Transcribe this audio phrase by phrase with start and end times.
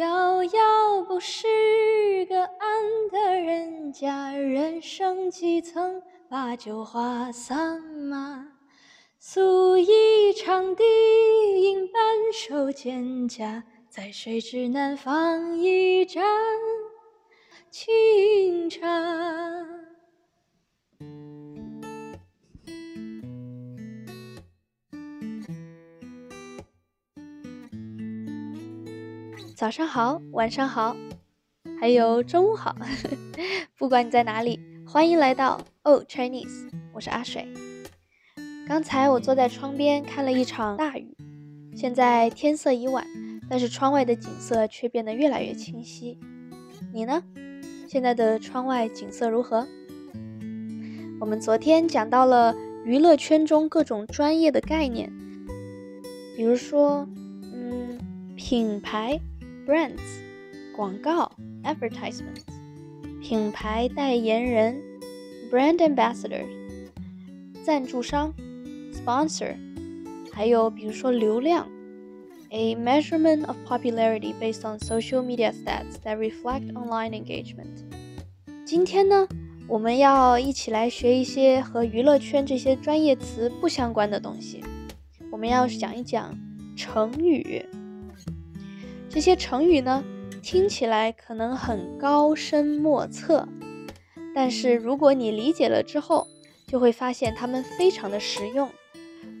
[0.00, 1.46] 遥遥不是
[2.24, 8.48] 个安的人家，人生几曾把酒话桑麻？
[9.18, 10.82] 素衣长笛
[11.60, 12.02] 吟半
[12.32, 16.24] 首蒹葭，在水之南放一盏
[17.70, 18.88] 清茶。
[29.60, 30.96] 早上好，晚上好，
[31.78, 32.74] 还有中午好，
[33.76, 37.46] 不管你在哪里，欢迎来到 Oh Chinese，我是阿水。
[38.66, 41.14] 刚才我坐在窗边看了一场大雨，
[41.76, 43.06] 现在天色已晚，
[43.50, 46.18] 但是窗外的景色却变得越来越清晰。
[46.94, 47.22] 你呢？
[47.86, 49.68] 现在的窗外景色如何？
[51.20, 52.56] 我们昨天讲到了
[52.86, 55.12] 娱乐圈中各种专业的概念，
[56.34, 57.06] 比如说，
[57.52, 57.98] 嗯，
[58.34, 59.20] 品牌。
[59.70, 60.00] brands
[60.74, 61.30] 广告
[61.62, 62.42] advertisements
[63.22, 64.82] 品牌代言人
[65.48, 66.44] brand ambassador
[67.62, 68.34] 赞助商
[68.92, 69.54] sponsor，
[70.32, 71.68] 还有比如说流量
[72.48, 77.84] a measurement of popularity based on social media stats that reflect online engagement。
[78.66, 79.28] 今天呢，
[79.68, 84.64] 我们要一起来学一些和娱乐圈这些专业词不相关的东西。
[85.30, 86.36] 我们要讲一讲
[86.74, 87.64] 成语。
[89.10, 90.04] 这些成语呢，
[90.40, 93.48] 听起来可能很高深莫测，
[94.32, 96.28] 但是如果你理解了之后，
[96.68, 98.70] 就会发现它们非常的实用。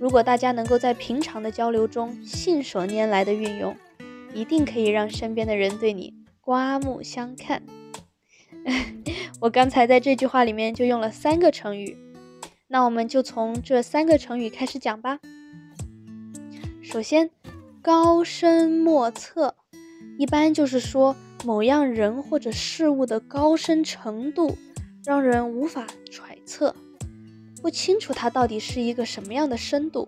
[0.00, 3.76] 如果大家能够在平常的交流中信手拈来的运用，
[4.34, 7.62] 一定可以让身边的人对你刮目相看。
[9.40, 11.96] 我刚才在这句话里面就用了三个成语，
[12.66, 15.20] 那我们就从这三个成语开始讲吧。
[16.82, 17.30] 首先，
[17.80, 19.54] 高深莫测。
[20.18, 24.56] 一般就是说某样人或者事物的高深程度，
[25.04, 26.74] 让人无法揣测，
[27.62, 30.06] 不清楚它到底是一个什么样的深度。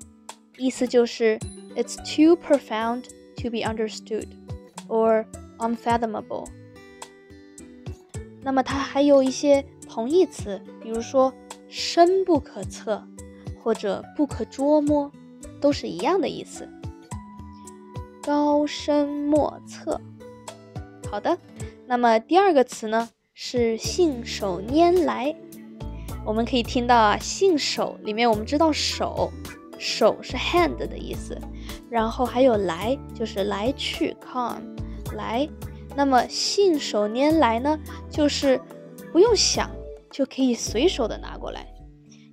[0.58, 1.38] 意思就是
[1.74, 3.04] it's too profound
[3.36, 4.26] to be understood
[4.88, 5.24] or
[5.58, 6.46] unfathomable。
[8.42, 11.32] 那么它还有一些同义词，比如说
[11.68, 13.02] 深不可测
[13.62, 15.10] 或者不可捉摸，
[15.60, 16.68] 都是一样的意思。
[18.22, 20.00] 高深莫测。
[21.10, 21.36] 好的，
[21.86, 25.34] 那么第二个词呢是信手拈来。
[26.24, 29.32] 我们可以听到啊，信手里面我们知道手，
[29.76, 31.36] 手是 hand 的意思，
[31.90, 34.62] 然后还有来就是来去 come
[35.16, 35.48] 来。
[35.96, 37.76] 那么信手拈来呢，
[38.08, 38.60] 就是
[39.12, 39.68] 不用想
[40.12, 41.66] 就可以随手的拿过来。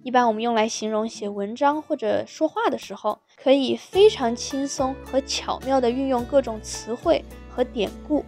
[0.03, 3.19] 一般我们用来形容写文章或者说话的时候。
[3.41, 8.25] 可以非常轻松和巧妙地运用各种词汇和典故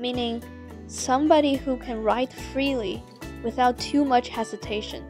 [0.00, 0.40] ，meaning
[0.88, 2.98] somebody who can write freely
[3.44, 5.02] without too much hesitation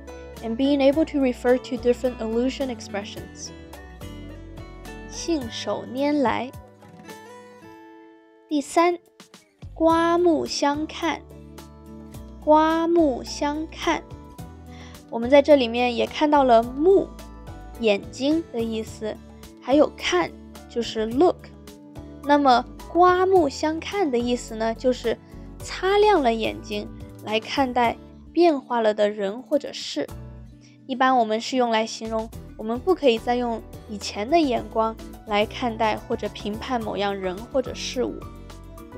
[0.42, 3.48] and being able to refer to different allusion expressions。
[5.08, 6.50] 信手拈来。
[8.48, 8.98] 第三，
[9.72, 11.22] 刮目相看。
[12.44, 14.02] 刮目相看，
[15.10, 17.08] 我们在这里面也看到了目。
[17.80, 19.16] 眼睛的意思，
[19.60, 20.30] 还有看
[20.68, 21.36] 就是 look。
[22.24, 25.16] 那么刮目相看的意思呢，就是
[25.58, 26.88] 擦亮了眼睛
[27.24, 27.96] 来看待
[28.32, 30.06] 变化了的人或者事。
[30.86, 38.14] 一般我们是用来形容我们不可以再用以前的眼光来看待或者评判某样人或者事物。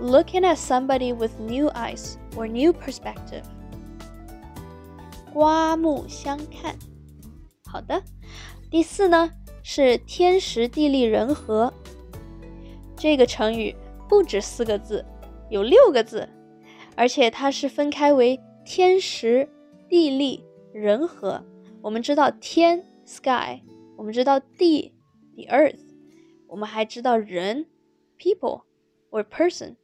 [0.01, 3.43] Looking at somebody with new eyes or new perspective。
[5.33, 6.77] 刮目相看。
[7.67, 8.01] 好的。
[8.71, 9.31] 第四呢
[9.63, 11.73] 是天时地利人和，
[12.97, 13.75] 这个成语
[14.09, 15.05] 不止四个字，
[15.49, 16.29] 有六个字，
[16.95, 19.49] 而且它是分开为天时、
[19.89, 21.43] 地利、人和。
[21.81, 23.63] 我们知道天 sky，
[23.97, 24.93] 我们知道地
[25.35, 25.81] the earth，
[26.47, 27.65] 我们还知道人
[28.19, 28.63] people
[29.11, 29.77] or person。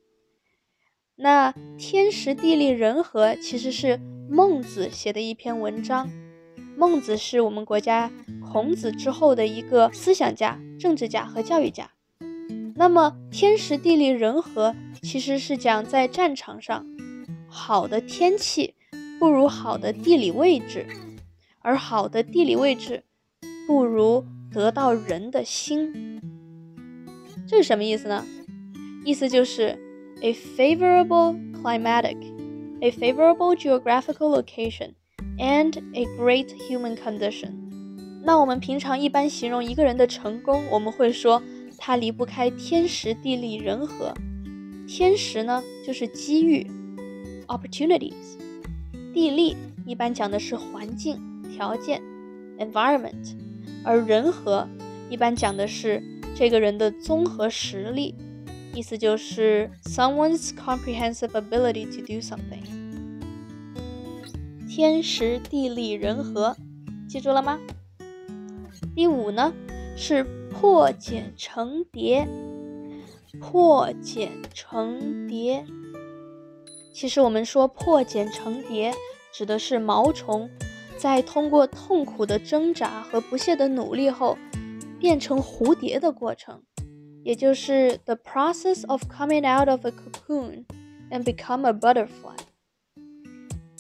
[1.17, 3.99] 那天时地利人和其实是
[4.29, 6.11] 孟子写的一篇文章。
[6.77, 8.11] 孟子是我们国家。
[8.41, 11.91] 孔子之后的一个思想家、政治家和教育家。
[12.77, 16.87] 那么，天时地利人和其实是讲在战场上，
[17.49, 18.75] 好的天气
[19.19, 20.87] 不如好的地理位置，
[21.61, 23.03] 而好的地理位置
[23.67, 26.21] 不如得到人的心。
[27.49, 28.25] 这是什么意思呢？
[29.05, 29.77] 意思就是
[30.21, 32.17] a favorable climatic,
[32.81, 34.93] a favorable geographical location,
[35.39, 37.51] and a great human condition。
[38.23, 41.43] 那我们平常一般形容一个人的成功，我们会说
[41.77, 44.15] 他离不开天时、地利、人和。
[44.87, 46.67] 天时呢，就是机遇
[47.49, 48.13] （opportunities）；
[49.13, 51.19] 地利一般讲的是环境
[51.53, 52.01] 条件
[52.59, 53.35] （environment）；
[53.83, 54.69] 而人和
[55.11, 56.03] 一般讲的是
[56.35, 58.15] 这个人的综合实力，
[58.75, 62.63] 意思就是 someone's comprehensive ability to do something。
[64.77, 66.57] 天时地利人和，
[67.09, 67.61] 记住了吗？
[68.93, 69.55] 第五呢
[69.97, 72.27] 是破茧成蝶。
[73.41, 75.65] 破茧成蝶，
[76.93, 78.93] 其实我们说破茧成蝶，
[79.33, 80.51] 指的是毛虫
[80.97, 84.37] 在通过痛苦的挣扎和不懈的努力后，
[84.99, 86.61] 变成蝴蝶的过程，
[87.23, 90.65] 也就是 the process of coming out of a cocoon
[91.13, 92.35] and become a butterfly。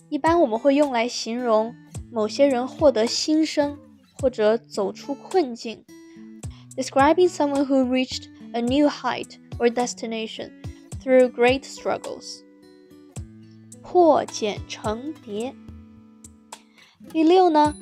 [0.08, 1.74] 一般我们会用来形容
[2.12, 3.78] 某些人获得新生
[4.20, 5.84] 或者走出困境
[6.76, 10.50] ，describing someone who reached a new height or destination
[11.02, 12.42] through great struggles。
[13.82, 15.54] 破茧成蝶。
[17.10, 17.76] 第六呢，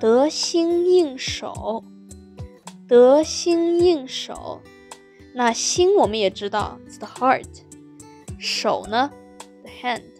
[0.00, 1.82] 得心应手，
[2.86, 4.60] 得心应手。
[5.34, 7.46] 那心我们也知道，it's the heart。
[8.38, 9.10] 手呢
[9.62, 10.19] ，the hand。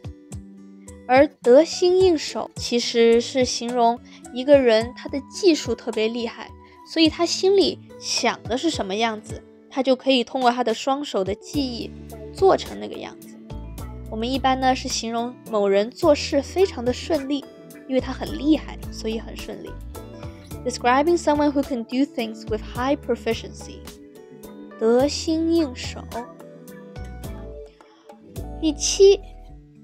[1.11, 3.99] 而得心应手其实是形容
[4.33, 6.49] 一个人他的技术特别厉害，
[6.87, 11.91] 所以他心里想的是什么样子，他就可以通过他的双手的记忆
[12.33, 13.37] 做成那个样子。
[14.09, 17.45] 我们一般呢是形容某人做事非常的顺利。
[17.89, 19.71] 因为他很厉害，所以很顺利。
[20.65, 23.79] Describing someone who can do things with high proficiency，
[24.79, 26.01] 得心应手。
[28.61, 29.19] 第七，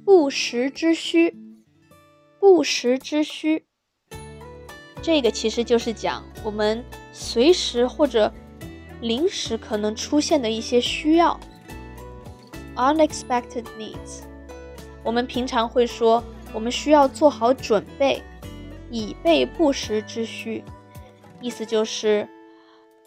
[0.07, 1.37] 不时之需。
[2.39, 3.65] 不时之需，
[5.03, 8.33] 这个其实就是讲我们随时或者
[9.01, 11.39] 临时可能出现的一些需要。
[12.77, 14.23] Unexpected needs，
[15.03, 16.23] 我们平常会说。
[16.55, 18.23] 我们需要做好准备，
[18.91, 20.63] 以备不时之需。
[21.41, 22.27] 意思就是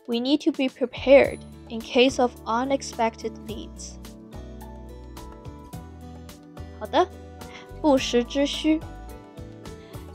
[0.06, 3.99] ，we need to be prepared in case of unexpected needs。
[6.80, 7.08] 好的，
[7.82, 8.80] 不时之需。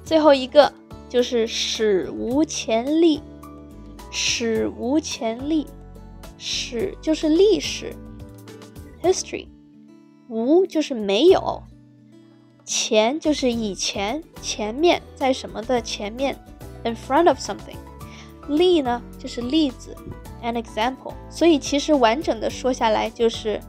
[0.05, 0.73] 最后一个
[1.09, 3.21] 就是史无前例。
[4.11, 5.67] 史无前例，
[6.39, 7.95] 史就是历史
[9.03, 9.49] ，history。
[10.29, 11.63] 无就是没有。
[12.65, 16.39] 前就是以前，前面在什么的前面
[16.85, 17.77] ，in front of something。
[18.49, 19.97] 例呢就是例子
[20.43, 21.15] ，an example。
[21.29, 23.61] 所以其实完整的说下来就是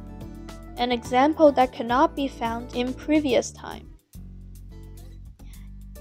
[0.78, 3.84] an example that cannot be found in previous time。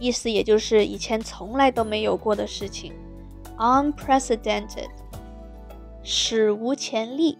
[0.00, 2.92] 意思也就是以前从来都没有过的事情
[3.56, 4.90] ，unprecedented，
[6.02, 7.38] 史无前例。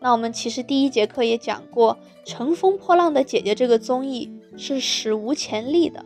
[0.00, 1.96] 那我们其实第一节课也讲过，
[2.28, 6.04] 《乘风破浪的姐姐》这个综艺是史无前例的，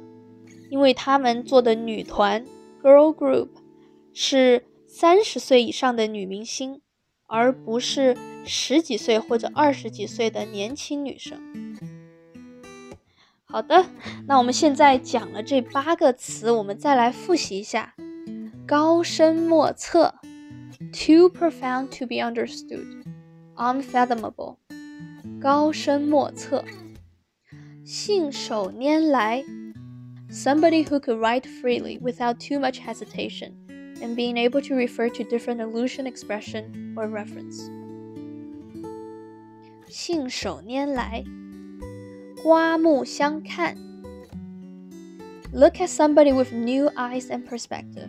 [0.71, 2.45] 因为他们做的女团
[2.83, 3.49] girl group
[4.13, 6.81] 是三十岁以上的女明星，
[7.27, 11.41] 而不是十几岁或者二十几岁的年轻女生。
[13.45, 13.87] 好的，
[14.27, 17.95] 那我们现在讲了这八个词，我们再来复习一下：
[18.67, 20.15] 高深莫测
[20.93, 23.03] ，too profound to be understood。
[23.57, 24.57] unfathomable，
[25.41, 26.65] 高深莫测；
[27.85, 29.45] 信手拈来
[30.31, 33.53] ，somebody who could write freely without too much hesitation
[34.01, 37.80] and being able to refer to different allusion, expression, or reference。
[39.91, 41.25] 信手拈来，
[42.43, 43.77] 刮目相看。
[45.53, 48.09] Look at somebody with new eyes and perspective。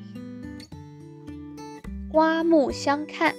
[2.11, 3.33] 刮目相看，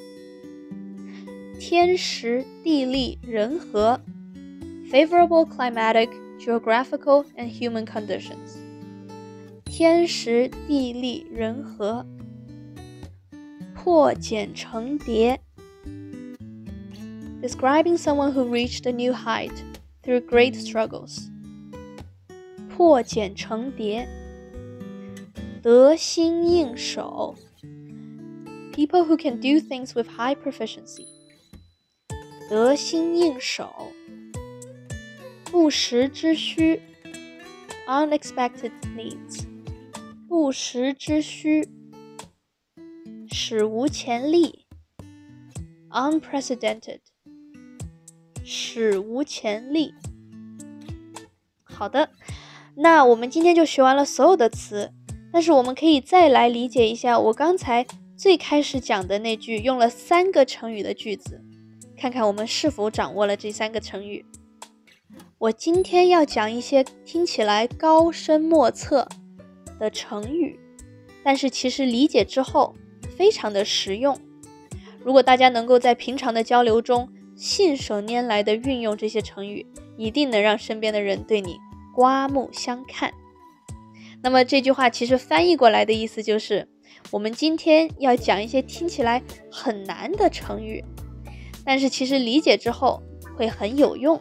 [1.61, 4.00] 天时地利人和
[4.90, 6.08] ，favorable climatic,
[6.40, 8.58] geographical and human conditions。
[9.64, 12.04] 天时地利人和，
[13.75, 15.40] 破茧成蝶。
[17.42, 19.64] describing someone who reached a new height
[20.02, 21.28] through great struggles.
[22.70, 24.08] 破茧成蝶，
[25.61, 27.34] 得心应手。
[28.72, 31.06] People who can do things with high proficiency.
[32.49, 33.92] 得心应手，
[35.44, 36.80] 不时之需
[37.87, 39.46] ，unexpected needs。
[40.28, 41.68] 不时之需，
[43.30, 44.66] 史无前例
[45.90, 47.00] ，unprecedented。
[48.54, 49.94] 史无前例。
[51.64, 52.11] 好的，
[52.75, 54.92] 那我们今天就学完了所有的词，
[55.32, 61.40] 但是我们可以再来理解一下我刚才最开始讲的那句用了三个成语的句子。
[61.97, 64.23] 看看我们是否掌握了这三个成语。
[65.38, 69.09] 我今天要讲一些听起来高深莫测
[69.78, 70.61] 的成语，
[71.25, 72.75] 但是其实理解之后
[73.16, 74.21] 非常的实用。
[75.02, 77.09] 如果大家能够在平常的交流中
[77.42, 81.58] 信手拈来的运用这些成语，一定能让身边的人对你
[81.92, 83.12] 刮目相看。
[84.22, 86.68] 那么这句话其实翻译过来的意思就是，
[87.11, 89.20] 我们今天要讲一些听起来
[89.50, 90.84] 很难的成语，
[91.64, 93.02] 但是其实理解之后
[93.37, 94.20] 会很有用。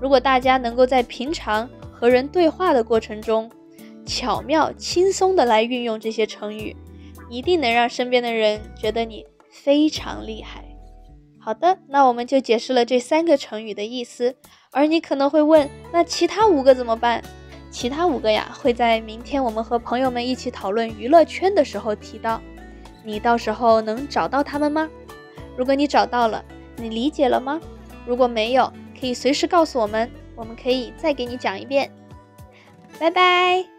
[0.00, 3.50] 如果大家能够在平常和人对话的过程中，
[4.06, 6.76] 巧妙轻松的来运用这些成语，
[7.28, 10.67] 一定能让身边的人觉得你非常厉害。
[11.40, 14.34] 好的，那我们就解释了这三个成语的意思，
[14.70, 17.22] 而你可能会问，那其他五个怎么办？
[17.70, 22.40] 其他五个呀，会在明天我们和朋友们一起讨论娱乐圈的时候提到。
[23.04, 24.88] 你到时候能找到他们吗？
[25.56, 26.44] 如果你找到了，
[26.76, 27.60] 你理解了吗？
[28.06, 31.90] 如果没有，可以随时告诉我们，我们可以再给你讲一遍。
[32.98, 33.77] 拜拜。